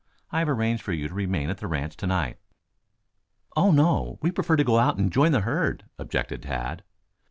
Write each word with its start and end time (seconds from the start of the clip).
I 0.31 0.39
have 0.39 0.49
arranged 0.49 0.81
for 0.81 0.93
you 0.93 1.07
to 1.07 1.13
remain 1.13 1.51
at 1.51 1.59
the 1.59 1.67
ranch 1.67 1.95
to 1.97 2.07
night." 2.07 2.39
"Oh, 3.55 3.69
no. 3.69 4.17
We 4.23 4.31
prefer 4.31 4.55
to 4.55 4.63
go 4.63 4.79
out 4.79 4.97
and 4.97 5.13
join 5.13 5.31
the 5.31 5.41
herd," 5.41 5.85
objected 5.99 6.41
Tad. 6.41 6.83